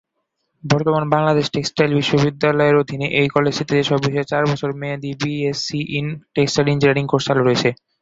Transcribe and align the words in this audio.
বর্তমানে 0.63 1.07
বাংলাদেশ 1.15 1.45
টেক্সটাইল 1.49 1.91
বিশ্ববিদ্যালয়ের 1.95 2.79
অধীনে 2.81 3.07
এই 3.19 3.27
কলেজটিতে 3.29 3.73
যেসব 3.79 3.99
বিষয়ে 4.05 4.29
চার 4.31 4.43
বছর 4.51 4.69
মেয়াদী 4.81 5.11
BSc 5.21 5.79
in 5.97 6.05
textile 6.35 6.67
engineering 6.69 7.05
course 7.07 7.25
চালু 7.27 7.41
রয়েছেঃ- 7.43 7.77